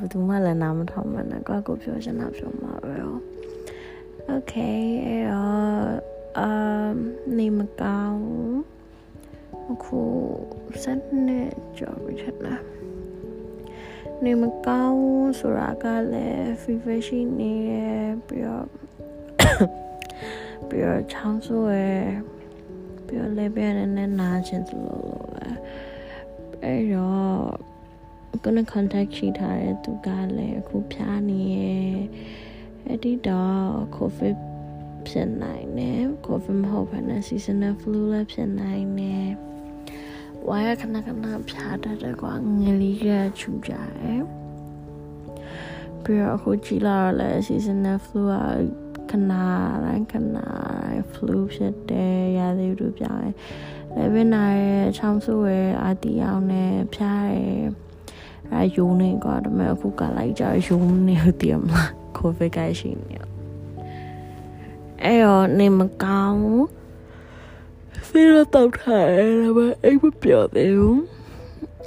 [0.00, 3.14] ဘယ်သူမှလည်းနားမထောင်မှန်းနဲ့ကိုကိုပြောချင်တာပြောမှာပဲရော
[4.34, 6.96] Okay အဲ့တော့အမ်
[7.38, 8.22] နေမကောင်း
[9.72, 10.00] အခု
[10.82, 10.84] စ
[11.26, 11.40] နေ
[11.78, 12.62] ကြော်ရထလား
[14.24, 15.02] နေမကောင်း
[15.38, 17.72] ဆိုတာကလည်း fever ရှိနေရ
[18.26, 18.66] ပြီးတော့
[20.68, 21.78] ပြီးတော့ချောင်းဆိုးရ
[23.06, 23.90] ပြီးတော့လည်းပြရတဲ့
[24.20, 25.46] နားခြင်းသလိုလိုပဲ
[26.62, 27.27] အဲ့တော့
[28.44, 31.58] ကိုယ် contact ရှိထားတဲ့သူကလည်းအခုဖြားနေရ
[32.86, 33.62] အဲ့ဒီတော့
[33.96, 34.36] covid
[35.08, 39.30] ဖြစ်နိုင်တယ် covid မဟုတ်ဘဲနဲ့ seasonal flu လည်းဖြစ်နိုင်တယ်
[40.48, 44.22] ဝါရခဏခဏဖြားတတ်တယ်ကွာငလေးကချူကြတယ်
[46.04, 48.34] ပြီးတော့အခုကြည်လာတော့လည်း seasonal flu က
[49.10, 49.32] ခဏ
[49.84, 53.34] တိုင်းခဏတိုင်း flu ဖြစ်တယ်ရာသီဥတုပြောင်းတယ်
[53.96, 57.64] လည်းပဲနာရဲ့ချောင်းဆိုးရဲ့အာတီအောင်နဲ့ဖြားရဲ့
[58.54, 63.16] အဲယုံနေကွာဒါပေမဲ့အခုကလိုက်ကြယုံနေတည်မလား covid ကရှိနေ
[65.02, 66.42] အဲ့တော့နေမကောင်း
[68.08, 71.02] ဆေးရတော့ထားတယ်ဒါပေမဲ့အိပ်မပြောသေးဘူး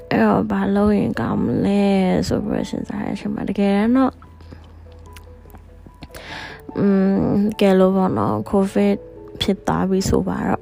[0.09, 1.83] အဲ့တော့ဘာလို့ရင်ကောင်းမလဲ
[2.27, 4.13] ဆိုပြီးစဉ်းစားရရှင်မှာတကယ်တော့
[6.77, 6.85] อื
[7.33, 8.97] มကဲလို့ပေါ့နော် covid
[9.41, 10.61] ဖြစ်သွားပြီဆိုပါတော့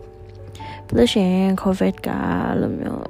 [0.88, 2.10] ပြလို့ရှိရင် covid က
[2.60, 3.09] လို့မျိုး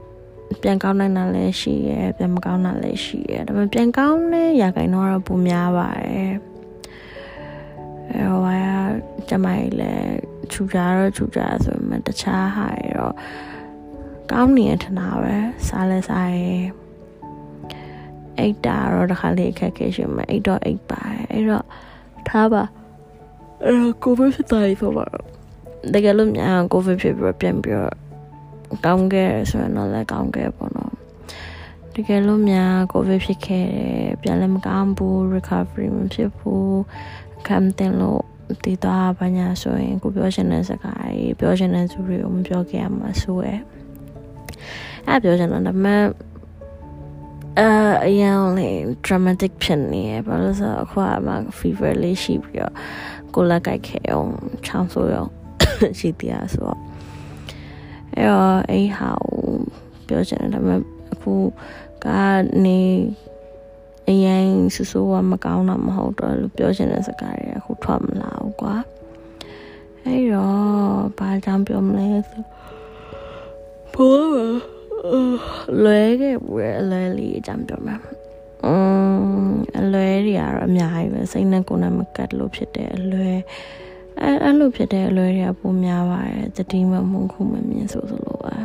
[0.61, 6.33] ပြန်ကောင်းနိုင်တာလည်းရှိရယ်ပြန်မကောင်းတာလည်းရှိရယ်ဒါပေမဲ့ပြန်ကောင်းတဲ့ရာခိုင်နှုန်းကတော့ပိုများပါတယ်
[8.11, 10.14] အဲဟိုကကျမကြီးလည်း
[10.52, 13.16] ခြူကြတော့ခြူကြဆိုပေမဲ့တခြားဟာရတော့
[14.31, 15.36] ကောင်းနေရထနာပဲ
[15.67, 16.66] စားလဲစားရယ်
[18.38, 21.66] အိတ်တာတော့တခါလေးအခက်ခဲရှိမှအိတ်တော့အိတ်ပါတယ်အဲ့တော့
[22.28, 22.63] ထားပါ
[23.63, 25.23] အဲ့တော့ကိုဗစ်ဖြစ်သွားပြီဆိုပါတော့
[25.94, 27.95] တကယ်လို့များကိုဗစ်ဖြစ်ပြီးပြန်ပြီးတော့
[28.86, 30.94] ကောင်းခဲ့ဆိုရင်တော့လည်းကောင်းခဲ့ပေါ့နော်
[31.94, 36.81] တကယ်လို့များကိုဗစ်ဖြစ်ခဲ့တယ်ပြန်လည်းမကောင်းဘူး recovery မဖြစ်ဘူး
[37.47, 38.24] ခံတင်လို့
[38.63, 43.59] တည်သွားပါညာဆိုရင်ကိုပြောချင်တဲ့စကားကြီးပြောချင်တဲ့သူတွေကိုမပြောခဲ့ရမှာဆိုရယ်
[45.07, 46.03] အဲ့ပြောချင်တာဒါပေမဲ့
[47.59, 47.69] အာ
[48.06, 48.69] အရင်လေ
[49.06, 52.74] dramatic ဖြစ်နေရဘာလို့ဆိုအခုကမှ fever လေးရှိပြီးတော့
[53.36, 54.31] ကိုလက်ကြိုက်ခဲအောင်
[54.66, 55.25] ချောင်းဆိုးရော
[56.00, 56.80] ရှိတရားဆိုတော့
[58.19, 59.12] အဲ့တော့အဲ့ဟာ
[60.07, 60.81] ပြောချင်တယ်ဒါပေမဲ့
[61.13, 61.34] အခု
[62.06, 62.07] က
[62.66, 62.80] နေ
[64.09, 68.75] အရင်ဆူဆူကမကောင်းတာမဟုတ်တော့လို့ပြောချင်တဲ့စကားတွေအခုထွက်မလာဘူးကွာ
[70.06, 70.57] အဲ့တော့
[71.19, 72.44] ဘာကြောင့်ပြောမလဲဆို
[73.94, 74.18] ဘော
[75.84, 77.96] လွဲခဲ့ဘူးအလွဲလေးအကြောင်းပြောမှာ
[78.66, 78.74] อื
[79.47, 79.50] ม
[79.80, 83.31] အလွဲတွေကတော့အများကြီးပဲစိတ်နဲ့ကိုယ်နဲ့မကတ်လို့ဖြစ်တဲ့အလွဲ
[84.22, 88.56] အဲအဲ့လိုဖြစ်တဲ့အလွဲတွေကပုံများပါတယ်တတိမမုန်းခုမမြင်ဆိုဆိုလို့ပါ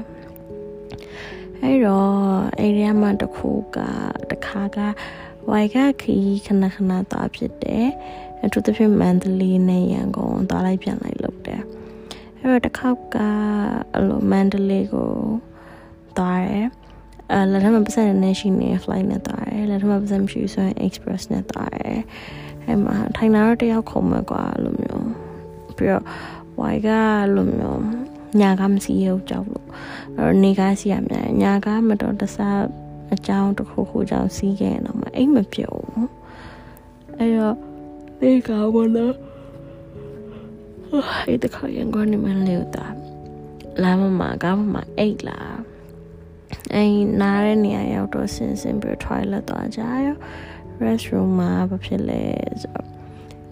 [1.62, 2.12] အဲ့တော့
[2.58, 3.78] အဲ့ဒီမှာတခုက
[4.30, 4.78] တခါက
[5.48, 6.16] ဝိုင်ကခီ
[6.46, 7.88] ခဏခဏသွားဖြစ်တယ်
[8.44, 11.62] အထူးသဖြင့်မန္တလေးနဲ့ရန်ကုန်သွားလိုက်ပြန်လိုက်လုပ်တယ်
[12.40, 13.16] အဲ့တော့တစ်ခေါက်က
[13.92, 15.12] အဲ့လိုမန္တလေးကို
[16.18, 16.66] သွားတယ်
[17.32, 22.00] အဲလက်ထမပတ်စံနဲ့ရှိနေ flight နဲ့သွားတယ်လက်ထမပတ်စံမရှိဆိုရင် express နဲ့သွားတယ်
[22.66, 25.23] အဲ့မှာထိုင်လာတော့တယောက်ခုံမဲ့ကွာလို့မျိုး
[25.76, 26.04] ပြီးတော့
[26.58, 26.88] ဝိုင်က
[27.34, 27.82] လို့မျိုး
[28.40, 29.66] ညာကမစီရကြောက်လို့
[30.16, 32.36] အဲ့နေကားစီရမြန်ညာကမတော်တဆ
[33.14, 36.10] အကြောင်းတစ်ခုခုကြောင့်စီးခဲ့တော့မှအိမ်မပြုံဘူး
[37.18, 37.56] အဲ့တော့
[38.20, 39.14] နေကားဘောလား
[41.26, 42.86] အဲ့တခါရင်ကနေမလို့တာ
[43.82, 45.40] လာမမကားမအိတ်လာ
[46.74, 50.08] အဲ့နားတဲ့နေရာရောက်တော့ဆင်းဆင်းပြီး toilet သွားကြရ
[50.82, 52.22] restroom မှာဘာဖြစ်လဲ
[52.62, 52.88] ဆိုတော့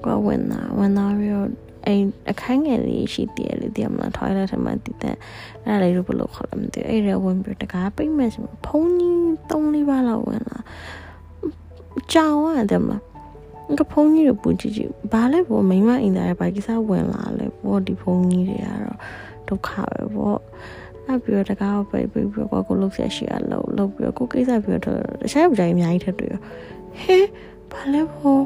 [0.04, 1.50] ကိုဝင်လာဝင်လာပြီးတော့
[1.86, 5.16] အိမ်အခန်းငယ်လေးရှိတည်လေတည်မလား toilet ထဲမှာတည်တဲ့
[5.64, 9.16] အဲ့ဒါလေးတို့ဘယ်လိုခေါ်လဲမသိဘူးအဲ့ဒါဝင်ပြီးတကားပိတ်မဲ့ဆိုဖုန်းကြီး
[9.50, 10.58] ၃လေးပါလောက်ဝင်လာ
[12.12, 13.02] ကြောင်ရတယ်မလား
[13.76, 18.98] ငါဖုန်းကြီးကိုပူကြည့်ကြည့်ဘာလဲဘောမိမအိမ်သားရဲ့ဘာကိစ္စဝင်လာလဲဘောဒီဖုန်းကြီးတွေကတော့
[19.48, 20.36] ဒုက္ခပဲဘော
[21.06, 26.34] အဲ့ပြီးတော့တကားကိုပိတ်ပြီးပြီးတော့ကိုလုတ်ဆက်ရှိရလို့လုတ်ပြီးတော့ကိုကိစ္စပြီးတော့တခြားယောက်ျားကြီးအများကြီးထပ်တွေ့ရ
[27.00, 27.16] ဟဲ
[27.72, 28.36] ဘာလဲဘော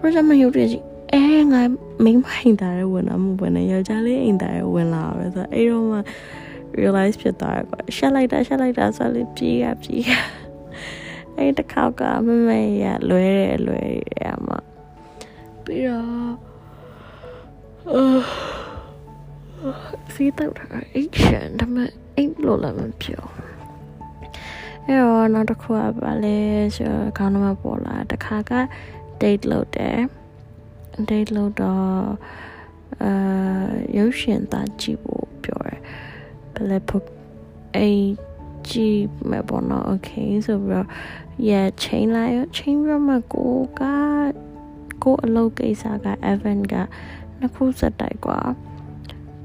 [0.00, 1.62] ရစမယူတည်ကြည့် အဲငါ
[2.04, 5.98] မိမအိမ်သားရဲ့ဝင်လာမှုပဲနဲ့ယောက်ျားလေးအိမ်သားရဲ့ဝင်လာပဲဆိုတော့အဲ့တော့မှ
[6.80, 10.10] realize ဖြစ်သွားတယ်ကွာရှက်လိုက်တာရှက်လိုက်တာဆိုလေပြေးရပြေးရ
[11.36, 13.80] အဲ့တခေါက်ကမမေရလွဲတယ်လွဲ
[14.10, 14.48] တယ်အမ
[15.64, 16.06] ပြီးတော့
[17.92, 18.20] အာ
[20.14, 23.26] စီးတော့တာအိတ်ရှင်ဒါပေမဲ့အိတ်လို့လည်းမပြော
[24.86, 26.36] အဲ့တော့နောက်တစ်ခုကပါလဲ
[26.76, 28.52] ဆိုခေါင်းမှာပေါ်လာတခါက
[29.20, 29.98] date လုပ်တယ်
[31.09, 31.81] date လုပ်တော့
[33.03, 33.11] အာ
[33.97, 35.79] ရုပ်ရှင်သားကြည့်ဖို့ပြောတယ်
[36.53, 37.05] ဘယ်လဲဖို့
[37.75, 38.01] အဲ့
[38.69, 40.87] ကြည့်မယ်ပေါ့နော် okay ဆိုပြီးတော့
[41.47, 43.81] yeah ချိန်လိုက်ချိန်ပြီးတော့မှကိုက
[45.03, 46.75] ကိုအလုပ်ကိစ္စက event က
[47.39, 48.41] နှစ်ခုစက်တိုက်กว่า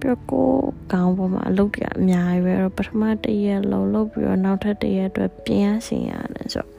[0.00, 0.48] ပြီးတော့ကို
[0.92, 6.70] ကောင်းပေါ်မှာအလုပ်တွေအများကြီးပဲတော့ပထမတစ်ရက်လုံးလုပ်ပြီးတော့နောက်ထပ်တစ်ရက်အတွက်ပြင်ရဆင်ရတယ်ဆိုတော့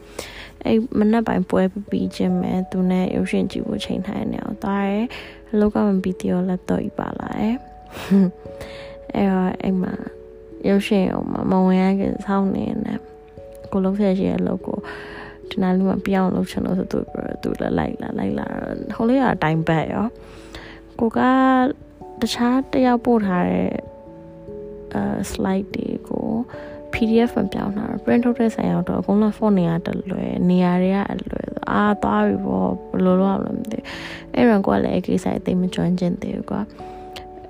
[0.68, 5.00] အဲ့မနက်ပိုင်းပွဲပြီးချင်းမဲ့သူနဲ့ရုပ်ရှင်ကြည့်ဖို့ချိန်ထိုင်နေအောင်သွားရဲ
[5.52, 7.56] အလုပ်ကမပြီးသေးတော့လက်တော့ဤပါလာတယ်
[9.14, 9.94] အဲ့တော့အဲ့မှာ
[10.68, 12.94] ရုပ်ရှင်အောင်မဝင်ရခင်စောင်းနေနေ
[13.72, 14.78] ကိုလုံးဆက်ရှိရဲ့အလုပ်ကို
[15.50, 16.98] ဒီနားလေးမှာပြောင်းလုပ်ချင်လို့ဆိုသူ
[17.42, 18.46] သူလည်းလိုက်လာလိုက်လာ
[18.96, 20.06] ဟိုလေးကအတိုင်းဘက်ရော
[21.00, 21.20] ကိုက
[22.20, 23.70] တခြားတယောက်ပို့ထားတဲ့
[24.94, 26.28] အဲ slide တွေကို
[26.94, 33.78] PDF မှာပြောင်းတာ print ထုတ်တဲ့ဆိုင်ရောက်တော့အကုန်လုံး font တွေကတလွယ်နေရာတွေကအလွယ်အာသွားပြီပေါ့ဘယ်လိုလုပ်အောင်လဲမသိ
[34.34, 36.60] အဲ့တော့ကိုကလည်းအကိစ္စအသိမကျွမ်းကျင်သေးဘူးကွာ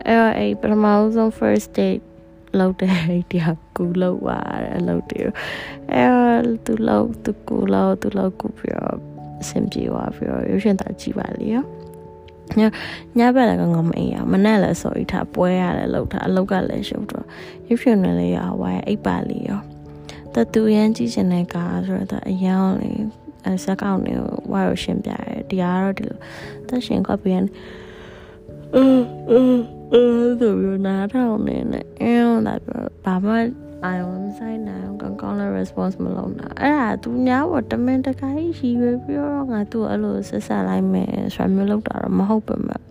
[0.06, 2.04] အဲ့တော့အဲ့ပထမဆုံး first date
[2.58, 2.92] လောက်တဲ့
[3.30, 5.20] တရားကူလောက်ပါတဲ့အလုပ်တွေ
[5.94, 6.04] အဲ
[6.64, 8.96] သူလောက်သူကူလောက်သူလောက်ကူပြီးတော့
[9.42, 11.64] အဆင်ပြေသွားပြီးတော့ရုပ်ရှင်သားကြည့်ပါလေရော
[12.58, 12.60] ည
[13.18, 17.24] ညဘက်လည်းငမအိမ်ရမနဲ့လည်းစော်ရီထားပွဲရတယ်လောက်ထားအလောက်ကလည်းရှုပ်တော့
[17.68, 19.60] ရုပ်ရှင်လည်းရဝိုင်းအိပ်ပါလေရော
[20.34, 22.90] တတူရန်ကြည့်ချင်တဲ့ကားဆိုတော့အယောင်လေ
[23.44, 24.14] အဲစကောက်နေ
[24.52, 26.18] ဝါရရှင်းပြရတယ်တရားတော့ဒီလို
[26.68, 27.44] တက်ရှင်ကပြန်
[28.74, 30.04] အင်းအင်း အဲ
[30.40, 32.14] ဆိုပြီးနားထောင်နေနဲ့အဲ
[32.46, 33.34] လာပြီးဘာမှ
[33.84, 42.82] အာရုံမဆိုင်နိုင်ကောင်းကောင်းလည်း response မလုပ်နိုင်အဲ့ဒါသူများပေါ့တမင်တကာကြီးရှိပဲပြီးတော့ငါသူ့အဲ့လိုဆက်ဆက်လိုက်မယ်ဆိုတာမျိုးလုပ်တာတော့မဟုတ်ပါမဲ့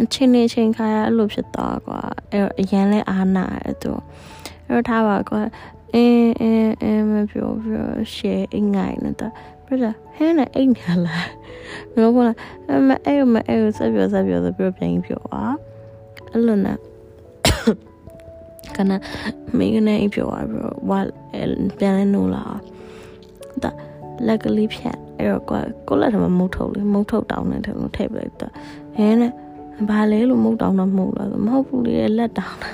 [0.00, 2.00] အချင်းနေချင်းခါရအဲ့လိုဖြစ်သွားကွာ
[2.30, 3.92] အဲ့အရင်လဲအားနာအဲ့သူ
[4.68, 5.40] အဲ့တော့ထားပါကွာ
[5.94, 9.28] အင်းအင်းအင်းမပြောပြော share အငိုင်းနေတာ
[9.66, 11.26] ပြတာဟဲ့နဲ့အိတ်ညာလား
[11.95, 12.33] မျိုးပေါ်လာ
[12.87, 15.43] မအဲ့မအဲ့ဆက်ပြောဆက်ပြောဆိုပြီးပြန်ပြောပါ
[16.31, 16.77] အဲ့လိုနဲ့
[18.75, 18.91] ကန
[19.57, 20.99] မိကနေအိပ်ပြောပါပြီးတော့ဝါ
[21.79, 22.43] ပြန်လဲနိုးလာ
[23.63, 23.71] ဒါ
[24.27, 28.53] လက်ကလေးဖြတ်အဲ့တော့ကိုကိုလက်ထမမုတ်ထုတ်လေမုတ်ထုတ်တောင်းနေတယ်လို့ထည့်ပြလိုက်တော့
[28.95, 29.33] ဟင်းနဲ့
[29.89, 32.71] ဘာလဲလို့မုတ်တောင်းတော့မဟုတ်လားမဟုတ်ဘူးလေလက်တောင်းတာ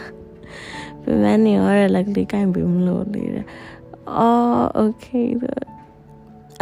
[1.04, 3.24] ပြန်မနေရတဲ့လက်ကလေးကိုင်ပြီးမလို့လေ
[4.18, 5.06] အော်โอเค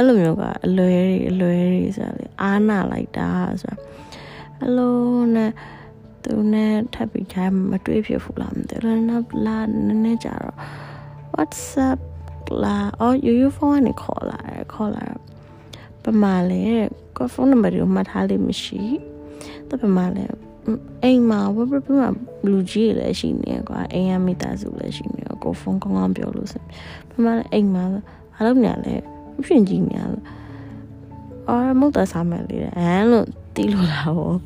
[0.01, 3.29] အဲ့လိုမျိုးကအလွယ်တွေအလွယ်တွေဆိုတာလေအားနာလိုက်တာ
[3.63, 3.77] ဆိုတာ
[4.61, 4.99] အဲ့လို
[5.35, 5.51] နဲ့
[6.25, 10.57] သူနဲ့ထပ်ပြီးခိုင်းမတွေးဖြစ်ဘူးလားမသိဘူးနောက်လာနည်းနည်းကြတော့
[11.35, 12.01] WhatsApp
[12.63, 15.05] လာအော် UU ဖုန်းကနေခေါ်လာတယ်ခေါ်လာ
[16.03, 16.63] ပမာလေ
[17.17, 18.83] ကဖုန်းနံပါတ်ကိုမှတ်ထားလိမ့်မရှိ
[19.69, 20.25] တပမာလေ
[21.03, 22.09] အိမ်မှာဝဘပြမှာ
[22.51, 26.63] လူကြီးလည်းရှိနေကွာအိမ်ရမိသားစုလည်းရှိနေကိုဖုန်းကောင်းကောင်းပြောလို့ဆို
[27.11, 27.85] ပမာလေအိမ်မှာ
[28.35, 28.95] ဘာလို့ညာလဲ
[29.49, 30.25] ရှင်ကြီးများလို့
[31.49, 34.39] အော်မဟုတ်တာစားမယ်လေဟမ်လို့တီးလို့လာပေါ့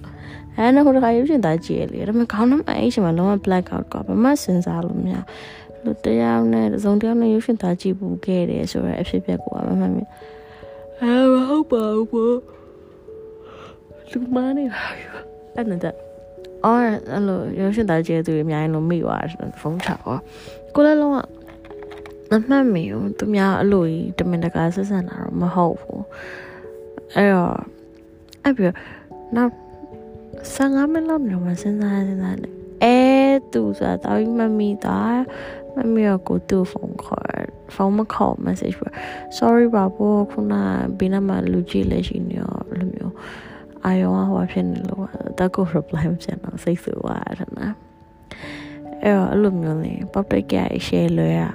[0.56, 5.17] အဲနောက်တစ်ခါရုပ်ရှင်သားကြည့်ရလေဒါပေမဲ့ခေါင်းနှမအဲ့ချိန်မှာလုံးဝ black out ကဘာမှစဉ်းစားလို့မရ
[5.85, 10.08] လူတယောက်နဲ့သုံးတယောက်နဲ့ရုပ်ရှင်သားကြည့်ဘူးခဲ့တယ်ဆိုတော့အဖြစ်ပြက်ကိုမမှန်မြင်
[11.00, 12.37] အဲမဟုတ်ပါဘူးပေါ့
[14.11, 15.11] လူမနေပါဘူး
[15.55, 15.94] အဲ့နဲ့
[16.64, 16.81] အော်
[17.12, 19.99] အဲ့လိုရုပ်ရှင်သားကြည့်သူအများကြီးလုံးမိသွားတယ်ဖုန်းချော
[20.75, 21.17] ကိုလည်းလုံးဝ
[22.31, 26.05] မမှတ်မိဘူးသူများအလိုကြီးတမင်တကာဆက်ဆံတာတော့မဟုတ်ဘူး
[27.15, 27.56] အဲ့တော့
[28.43, 28.75] အဲ့ပြီး
[29.37, 29.53] နောက်
[30.56, 32.49] 15မိနစ်လောက်နေမှစဉ်းစားစဉ်းစားနေ
[32.83, 32.99] အဲ
[33.52, 34.99] သူဆိုတာတောင်းမမီတာ
[35.75, 37.28] မမီကကိုသူ့ဖုန်းခေါ်
[37.75, 38.87] ဖုန်းမခေါ် message ပြ
[39.38, 40.54] sorry ပါဘောခုန
[40.99, 43.14] ဘင်းနမှာလူကြီးလည်းရှိနေရောလိုမျိုး
[43.85, 45.07] အာယောဟောဖြစ်နေလို့
[45.38, 47.75] တက်ကို reply မပြန်တော့စိတ်ဆူသွားတယ်နော်
[49.02, 51.54] အဲ့တော့အဲ့လိုမျိုးလေး public က share လွယ်อ่ะ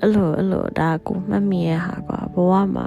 [0.00, 2.86] အဲ့လိုအဲ့လိုဒါကိုမှတ်မိရဟာကွာဘဝမှာ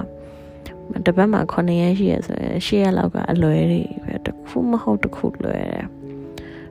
[1.05, 5.87] တပတ်မှာ9ရက်ရှိရဆိုရင်10ရက်လောက်ကအလွယ်တွေပဲတခုမဟုတ်တခုလွယ်တယ်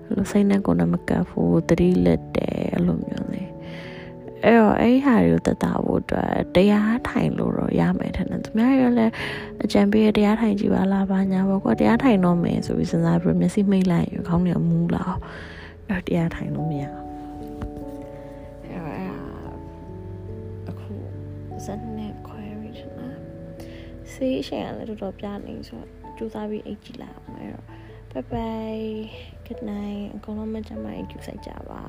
[0.05, 3.45] အဲ့လိုစိတ်နဲ့ကိုယ်နဲ့မကပ်ဘူးတတိလက်တယ်အဲ့လိုမျိုးလေ
[4.45, 9.13] အဲ့တော့အဲ့ဟာတွေကိုတတ်တာဖို့အတွက်တရားထိုင်လို့တော့ရမယ်ထင်တယ်သူများရလည်း
[9.65, 15.05] အကြံပေးတရားထိုင်ကြည့်ပါလားဘာညာပေါ့ကွာတရားထိုင်တော့မယ်ဆိုပြီးစဉ်းစားပြီးမျက်စိမိတ်လိုက်ရခေါင်းနဲ့မူးလာ
[15.89, 17.10] အဲ့တရားထိုင်လို့မရဘူး
[21.71, 23.09] ဇက်နဲ့ခွဲပြီးထနာ
[24.13, 27.67] ဆေးရှင်ကလည်းတော်တော်ပြနေဆိုတော့ကြိုးစားပြီးအိတ်ကြည့်လိုက်အောင်အဲ့တော့
[28.13, 28.89] bye bye
[29.47, 31.83] good night အကုန်လုံးမကြမ်းမအိတ်ကြည့်ဆိုင်ကြပါ